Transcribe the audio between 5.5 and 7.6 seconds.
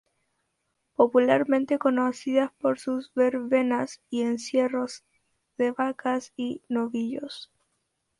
de vacas y novillos.